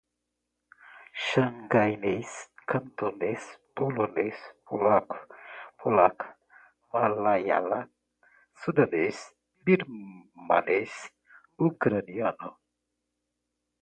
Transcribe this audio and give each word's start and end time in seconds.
Xangainês, 1.25 2.31
cantonês, 2.71 3.43
polonês, 3.75 4.37
polaco, 4.65 5.17
polaca, 5.79 6.27
malaiala, 6.91 7.79
sundanês, 8.59 9.17
birmanês, 9.63 10.91
ucraniano 11.69 12.49